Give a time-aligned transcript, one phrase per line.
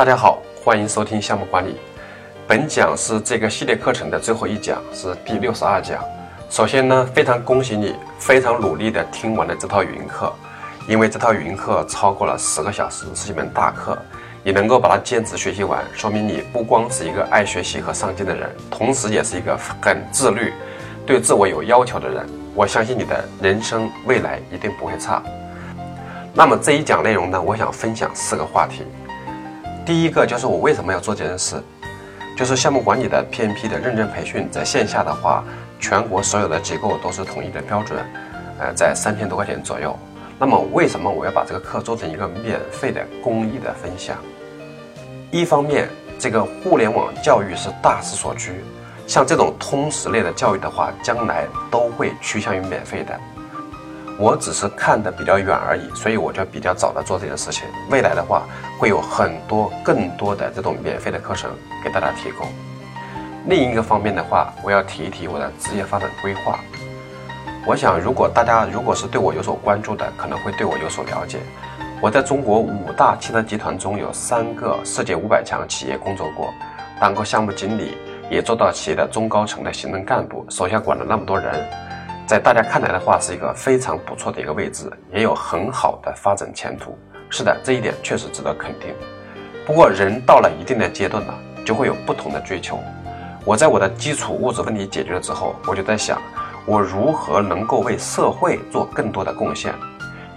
[0.00, 1.76] 大家好，欢迎收听项目管理。
[2.48, 6.02] 本讲是这个系列课程的最后一讲，是第六十二讲。
[6.48, 10.32] 首先呢，非常恭喜你，非常努力的听完了这套语音课，
[10.88, 13.98] 因为这套语音课超过了十个小时，是一门大课。
[14.42, 20.50] 你能够把它坚持学习完，说明你不光是一个爱学习和上进的人，同时也是一个很自律、
[21.04, 22.26] 对自我有要求的人。
[22.54, 25.22] 我相信你的人生未来一定不会差。
[26.32, 28.86] 那么这一讲内容呢，我想分享四个话题。
[29.90, 31.60] 第一个就是我为什么要做这件事，
[32.38, 35.42] 就是项目管理的 PMP 的认证培训，在线下的话，
[35.80, 37.98] 全国所有的机构都是统一的标准，
[38.60, 39.98] 呃，在三千多块钱左右。
[40.38, 44.16] 那么为什么我要把这个课做成一个免费的公益的分享？
[45.32, 45.88] 一方面，
[46.20, 48.62] 这个互联网教育是大势所趋，
[49.08, 53.18] 像这种通识类的教育的话，将来都会趋向于免费的。
[54.20, 57.66] 我只是看得比较远而已，所以我就比较早的做这件事情。
[57.88, 58.42] 未来的话，
[58.78, 61.50] 会有很多更多的这种免费的课程
[61.82, 62.46] 给大家提供。
[63.46, 66.60] 另一个方面的话，我要提一提我的职业发展规划。
[67.64, 71.38] 我想，如果大家如果是对我有所关注的，可能会对我有所了解。
[72.02, 76.52] 我在中国五大汽车集团中有三个世界五百强企业工作过，
[77.00, 77.96] 当过项目经理，
[78.30, 81.66] 也做到企业的中高层的行政干部，手下管了那么多人。
[82.30, 86.96] 在大家看来的话，是一个非常不错的一个位置，也有很好的发展前途。
[87.28, 88.94] 是的，这一点确实值得肯定。
[89.66, 91.34] 不过，人到了一定的阶段呢，
[91.66, 92.78] 就会有不同的追求。
[93.44, 96.22] 我在我的基础物质问题解决了之后，我就在想，
[96.66, 99.74] 我如何能够为社会做更多的贡献？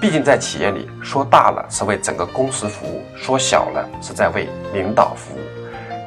[0.00, 5.38] 毕竟在企业里，说大了是为整个公司服务，说小了是在为领导服务。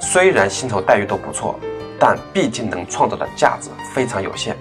[0.01, 1.57] 虽然薪酬待遇都不错，
[1.97, 4.57] 但毕竟能创造的价值非常有限。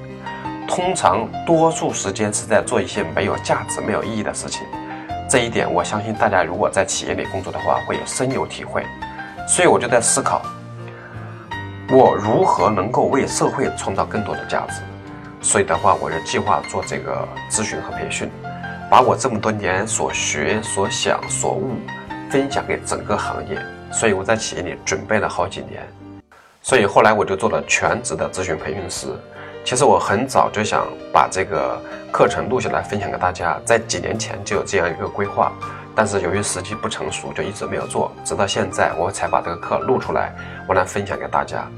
[0.68, 4.66] 通常多数时间是在做一些没有价值、没有意义的事情，
[5.28, 8.84] 这一点我相信大家如果在企业里工作的话会有深有体会。
[9.48, 10.42] 所以我就在思考，
[11.90, 14.82] 我如何能够为社会创造更多的价值。
[15.40, 18.30] 所以的话，我就计划做这个咨询和培训，
[18.90, 21.70] 把我这么多年所学、所想、所悟
[22.30, 23.58] 分享给整个行业。
[23.90, 25.82] 所以我在企业里准备了好几年，
[26.60, 29.08] 所以后来我就做了全职的咨询培训师。
[29.68, 31.78] 其实我很早就想把这个
[32.10, 35.52] 课程录下来分享给大家，在几年前就有这样一个规划，
[35.94, 40.34] 但是由于时机不成熟，就一直没有做，直到现在我才把这个课录出来，
[40.66, 41.68] 我来分享给大家。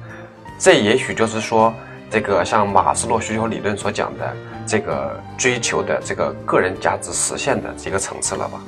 [0.57, 1.75] 这也许就是说，
[2.09, 8.61] 这个像马斯洛需求理论所讲的这个追求的这个个人价值实现的这个层次了吧。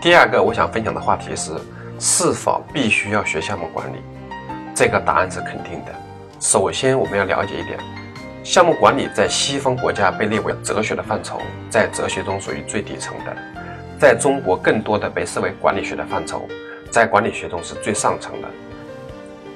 [0.00, 1.50] 第二个我想分享的话题是，
[1.98, 3.96] 是否必须要学项目管理？
[4.76, 5.92] 这个答案是肯定的。
[6.40, 7.78] 首先，我们要了解一点，
[8.42, 13.32] 项目管理在西方国家被列为哲学的范畴，在哲学中属于最底层的；
[13.98, 16.48] 在中国，更多的被视为管理学的范畴，
[16.90, 18.48] 在管理学中是最上层的。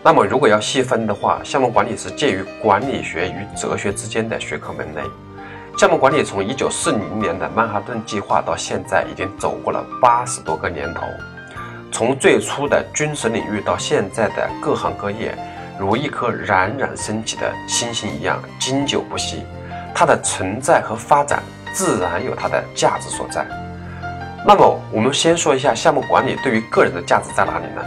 [0.02, 5.00] 那么，如果要细分的话，项目管理是介于管理学与哲学之间的学科门类。
[5.78, 11.00] 项目管理从一九四零年的曼哈顿计划到现在，已经走过了八十多个年头，
[11.90, 15.34] 从最初的军事领域到现在的各行各业。
[15.78, 19.42] 如一颗冉冉升起的星星一样经久不息，
[19.94, 21.42] 它的存在和发展
[21.72, 23.44] 自然有它的价值所在。
[24.46, 27.82] 那么，我们先说一下项目管理对于个人的价值在哪里呢？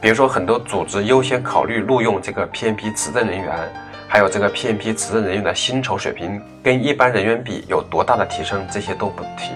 [0.00, 3.52] 比如说，很多组织优先考虑录用这个 PMP 持证人员，
[4.06, 9.50] 还有这个 PMP 持证人员的薪酬水平跟一般人员比有多大的提升，这些都不提。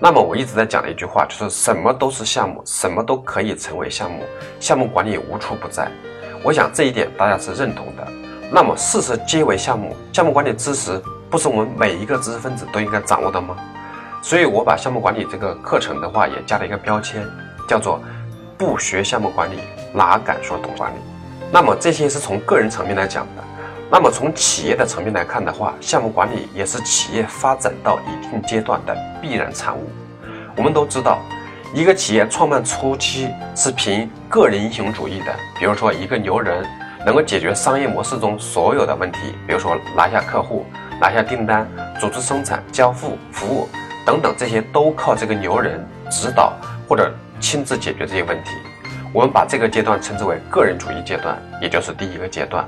[0.00, 4.24] 那么，我一直在讲的一句话就是：什么都是项目，什么都可以成为项目，
[4.58, 5.88] 项目管理无处不在。
[6.42, 8.06] 我想这一点大家是认同的。
[8.50, 13.56] 那么事事皆为项目，项目管理知识不是我们每一个知识分子都应该掌握的吗？
[14.22, 17.26] 所以我把项目管理这个课程的话也加了一个标签，
[17.68, 18.00] 叫做
[18.56, 19.58] “不学项目管理，
[19.92, 20.96] 哪敢说懂管理”。
[21.52, 23.44] 那么这些是从个人层面来讲的。
[23.90, 29.90] 那么从企业的层面来看的话，项目管理也是企业发展到一定阶段的必然产物。
[30.56, 31.18] 我们都知道。
[31.74, 36.64] 一个企业创办初期是凭个人英雄主义的，比如说一个牛人
[37.04, 40.64] 能够解决商业模式中所有的问题，比如说拿下客户、
[40.98, 41.68] 拿下订单、
[42.00, 43.68] 组织生产、交付、服务
[44.06, 46.54] 等等，这些都靠这个牛人指导
[46.88, 48.50] 或者亲自解决这些问题。
[49.12, 52.66] 我们把这个阶段称之为个人主义阶段，也就是第一个阶段。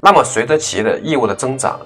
[0.00, 1.80] 那么随着企业的业务的增长，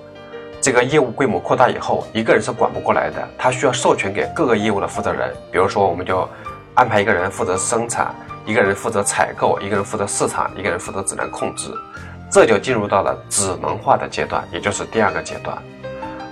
[0.61, 5.33] 这个业务规模扩大以后，一个人是管不过来的，他需要授权给各个业务的负责人。
[5.53, 6.29] 比如说，我们就
[6.75, 8.13] 安排一个人负责生产，
[8.45, 11.71] 一个人负责采购，一个人负责市场，一个人负责质量控制，
[12.31, 15.57] 这就进入到了智能化的阶段，也就是第二个阶段。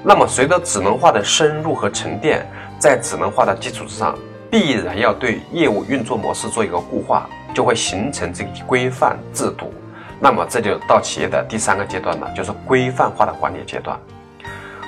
[0.03, 2.45] 那么，随着智能化的深入和沉淀，
[2.79, 4.19] 在智能化的基础之上，
[4.51, 9.73] 必然要对业务运作模式做一个固化，就会形成这个规范制度。
[10.19, 13.99] 那么这就到企业的第三个阶段了，就是规范化的管理阶段。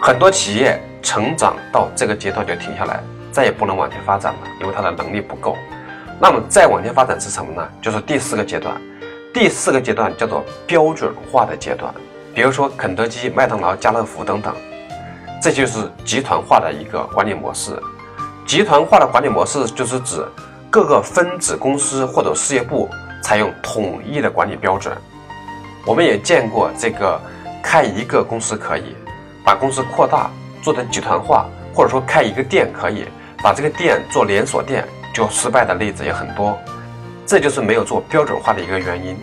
[0.00, 3.00] 很多企业成长到这个阶段就停下来，
[3.32, 5.56] 再也不能往前发展了，因为它的能力不够。
[6.20, 7.68] 那么再往前发展是什么呢？
[7.82, 8.74] 就是第四个阶段。
[9.34, 11.92] 第四个阶段叫做标准化的阶段，
[12.34, 14.52] 比如说肯德基、麦当劳、家乐福等等，
[15.40, 17.80] 这就是集团化的一个管理模式。
[18.46, 20.26] 集团化的管理模式就是指
[20.70, 22.88] 各个分子公司或者事业部
[23.22, 24.96] 采用统一的管理标准。
[25.84, 27.20] 我们也见过这个
[27.62, 28.96] 开一个公司可以
[29.48, 30.30] 把公司扩大
[30.60, 33.06] 做成集团化，或者说开一个店可以
[33.42, 36.58] 把这个店做连锁店，就失败的例子也很多。
[37.24, 39.16] 这就是没有做标准化的一个原因。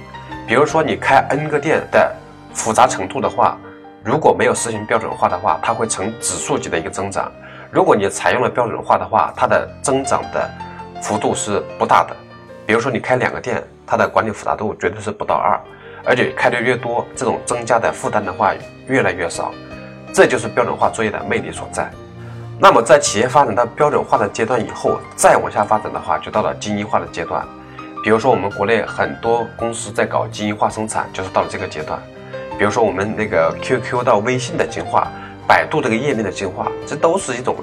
[0.48, 2.12] 比如说，你开 N 个店的
[2.56, 3.56] 复杂程度的话，
[4.04, 7.26] 如果没有实行标准化的话，它会呈指数级的一个增长；
[7.70, 10.50] 如果你采用了标准化的话，它的增长的
[11.04, 12.16] 幅度是不大的。
[12.66, 15.62] 比如说，你开两个店，它的管理复杂度绝对是不到二，
[16.04, 18.56] 而且开的越多，这种增加的负担的话
[18.88, 19.54] 越来越少。
[20.16, 21.92] 这就是标准化作业的魅力所在。
[22.58, 27.46] 那么，在企业发展到标准化的阶段以后，再往下发展的话，就到了精英化的阶段。
[28.02, 32.00] 比如说，我们国内很多公司在搞精英化生产，就是到了这个阶段。
[32.58, 35.12] 比如说，我们那个 QQ 到微信的进化，
[35.46, 37.54] 百度这个页面的进化，这都是一种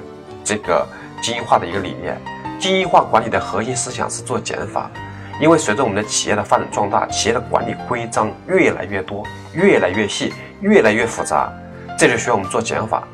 [0.45, 0.87] 这个
[1.23, 2.21] 精英化的一个理念。
[2.61, 4.91] 精英化管理的核心思想是做减法，
[5.41, 9.25] 因为随着我们的企业的发展壮大，企业的管理规章越来越多、
[9.55, 11.51] 越来越细、越来越复杂，
[12.03, 13.05] 这就需要我们做减法。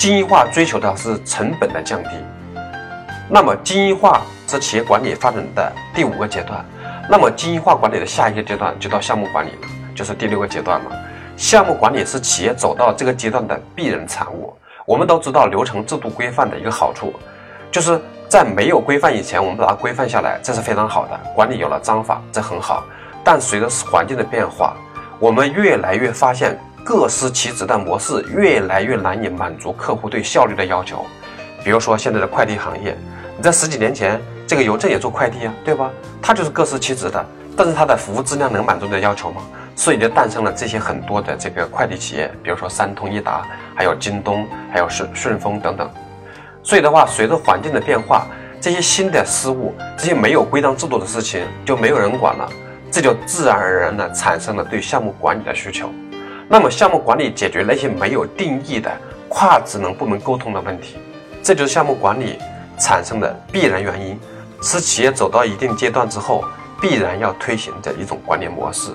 [0.00, 2.08] 精英化追求的是成本的降低。
[3.30, 6.64] 那么，精英化是企业管理发展的第五个阶段。
[7.08, 10.90] 那么，精英化管理的下一个阶段就到项目管理了，就是第六个阶段了。
[11.36, 14.52] 项目管理是企业走到这个阶段的必然产物。
[14.86, 17.14] 我们都知道流程制度规范的一个好处，
[17.70, 17.96] 就是
[18.28, 21.20] 在没有规范以前，我们把它规范下来，这是非常好的。
[21.32, 22.82] 管理有了章法，这很好。
[23.22, 24.74] 但随着环境的变化，
[25.20, 31.04] 我们越来越发现各司其职的模式越来越难以满足客户对效率的要求。
[31.64, 32.96] 比如说现在的快递行业。
[33.36, 35.90] 你在十几年前，这个邮政也做快递啊，对吧？
[36.20, 37.24] 它就是各司其职的，
[37.56, 39.42] 但是它的服务质量能满足的要求吗？
[39.74, 43.42] 所以就诞生了这些很多的这个快递企业，比如说三通一达，
[43.74, 45.90] 还有京东，还有顺顺丰等等。
[46.62, 48.26] 所以的话，随着环境的变化，
[48.60, 52.48] 这些新的事物，这些没有规章制度的事情就没有人管了，
[52.90, 55.88] 这就自然而然的产生了对项目管理的需求。
[56.48, 58.90] 那么，项目管理解决那些没有定义的
[59.28, 60.96] 跨职能部门沟通的问题，
[61.42, 62.38] 这就是项目管理。
[62.78, 64.18] 产生的必然原因，
[64.60, 66.42] 是企业走到一定阶段之后，
[66.80, 68.90] 必然要推行的一种管理模式。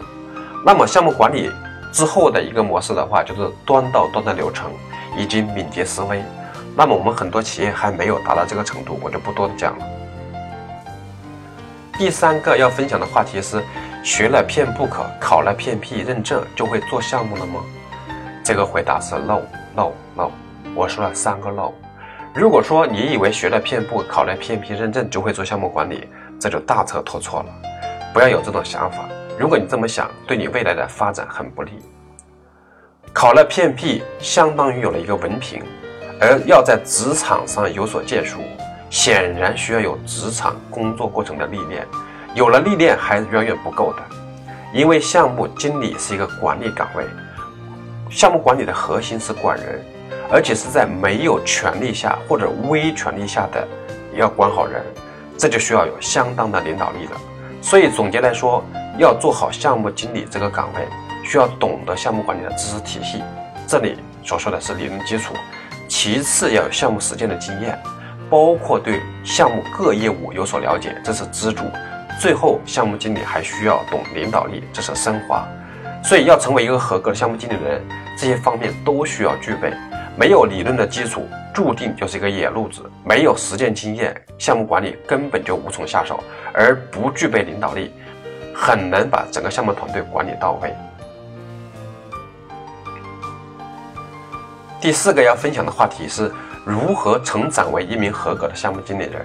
[0.65, 1.49] 那么，项目管理
[1.93, 4.71] 之后的一个模式的话，就是端到端的流程
[5.15, 6.21] 以及敏捷思维。
[6.75, 9.85] 那么，我们很多企业还没有达到这个程度，我就不多讲了。
[11.97, 13.63] 第三个要分享的话题是：
[14.07, 17.59] 学了 PMBOK，考了 PMP 认证，就会做项目了吗？
[18.41, 20.31] 这个回答是 no，no，no。
[20.73, 21.73] 我说了三个 no。
[22.33, 26.07] 如果说你以为学了 PMP 考了 PMP 认证就会做项目管理，
[26.39, 27.47] 这就大错特错了。
[28.13, 28.99] 不要有这种想法。
[29.37, 31.73] 如果你这么想，对你未来的发展很不利。
[33.11, 35.61] 考了 PMP 相当于有了一个文凭，
[36.21, 38.39] 而要在职场上有所建树，
[38.89, 41.85] 显然需要有职场工作过程的历练。
[42.37, 44.03] 有了历练还远远不够的，
[44.71, 47.03] 因为项目经理是一个管理岗位，
[48.11, 49.83] 项目管理的核心是管人。
[50.29, 53.65] 而且是在没有权力下或者微权力下的，
[54.13, 54.83] 要管好人，
[55.37, 57.11] 这就需要有相当的领导力了。
[57.61, 58.61] 所以总结来说，
[58.97, 60.85] 要做好项目经理这个岗位，
[61.23, 63.23] 需要懂得项目管理的知识体系。
[63.65, 65.33] 这里所说的是理论基础，
[65.87, 67.81] 其次要有项目实践的经验，
[68.29, 71.63] 包括对项目各业务有所了解，这是支柱。
[72.19, 75.47] 最后，项目经理还需要懂领导力，这是升华。
[76.03, 77.79] 所以要成为一个合格的项目经理人，
[78.17, 79.71] 这些方面都需要具备。
[80.17, 86.19] 没有理论的基础，注定就是一个野路子；没有实践经验，项目管理根本就无从下手，
[86.53, 87.93] 而不具备领导力，
[88.51, 90.73] 很难把整个项目团队管理到位。
[94.81, 96.31] 第四个要分享的话题是
[96.65, 99.23] 如何成长为一名合格的项目经理人。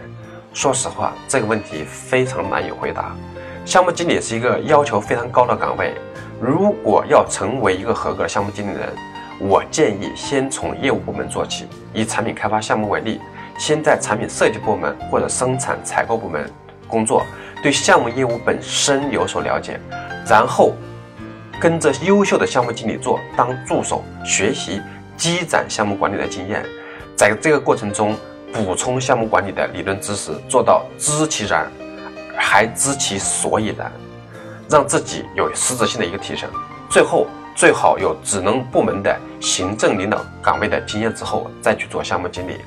[0.55, 3.17] 说实话，这个问题非常难以回答。
[3.65, 5.95] 项目经理是一个要求非常高的岗位，
[6.41, 8.93] 如果要成为一个合格的项目经理人，
[9.41, 13.19] 我建议先从业务部门做起，以产品开发项目为例，
[13.59, 16.49] 先在产品设计部门或者生产采购部门
[16.87, 17.25] 工作，
[17.63, 19.81] 对项目业务本身有所了解，
[20.29, 20.75] 然后
[21.59, 24.83] 跟着优秀的项目经理做当助手，学习
[25.17, 26.63] 积攒项目管理的经验，
[27.17, 28.15] 在这个过程中
[28.53, 31.71] 补充项目管理的理论知识，做到知其然，
[32.37, 33.91] 还知其所以然，
[34.69, 36.49] 让自己有实质性的一个提升。
[36.91, 42.59] 最后，最好有职能部门的行政领导岗位的经验之后，再去做项目经理。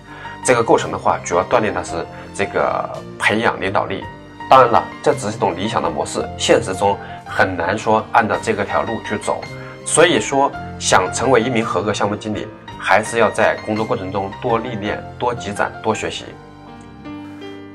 [0.44, 1.94] 这个过程的话，主要锻炼的是
[2.34, 2.90] 这个
[3.20, 4.04] 培养领导力。
[4.50, 9.42] 当然了，这只是一种理想的模式，现实中很难说按照这个条路去走。
[9.86, 12.48] 所以说，想成为一名合格项目经理，
[12.88, 16.26] 还是要在工作过程中多历练、多积攒、多学习。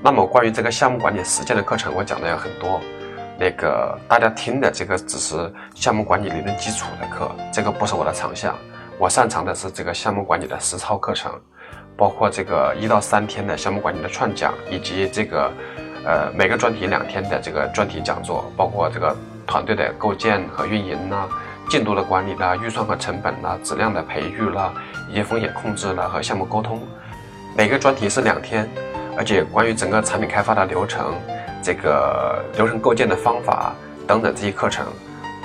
[0.00, 2.80] 那么，关于这个项目管理实践的课程，我讲的有很多。
[3.36, 8.54] 那个大家听的这个只是项目管理理论基础的课，这个不是我的长项。
[8.98, 11.32] 我擅长的是这个项目管理的实操课程。
[11.96, 15.52] 包括这个一到三天的项目管理的串讲，以及这个，
[16.06, 19.14] 呃，每个专题两天的这个专题讲座，包括这个
[19.44, 21.28] 团队的构建和运营啦，
[21.70, 24.74] 进度的管理啦，预算和成本啦，质量的培育啦，
[25.08, 26.82] 以及风险控制啦和项目沟通。
[27.56, 28.68] 每个专题是两天，
[29.16, 31.14] 而且关于整个产品开发的流程，
[31.62, 33.72] 这个流程构建的方法
[34.04, 34.84] 等等这些课程，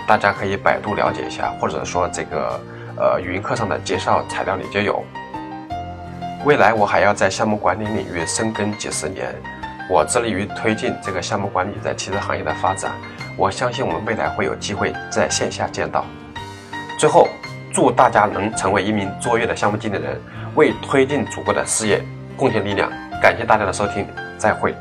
[0.07, 2.59] 大家可以百度了解一下，或者说这个
[2.97, 5.03] 呃语音课上的介绍材料里就有。
[6.43, 9.31] 未来我还要在项目管理领域深耕几十年，
[9.87, 12.93] 我致力于推进这个项目管理在汽车行业的发展。
[13.37, 16.05] 我相信我们未来会有机会在线下见到。
[16.97, 17.27] 最后，
[17.73, 20.19] 祝大家能成为一名卓越的项目经理人，
[20.55, 22.01] 为推进祖国的事业
[22.37, 22.89] 贡献力量。
[23.21, 24.73] 感谢大家的收听，再会。